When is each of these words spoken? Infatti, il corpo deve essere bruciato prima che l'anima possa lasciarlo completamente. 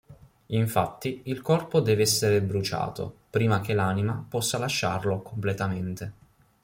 Infatti, 0.47 1.21
il 1.25 1.43
corpo 1.43 1.79
deve 1.79 2.01
essere 2.01 2.41
bruciato 2.41 3.17
prima 3.29 3.61
che 3.61 3.75
l'anima 3.75 4.25
possa 4.27 4.57
lasciarlo 4.57 5.21
completamente. 5.21 6.13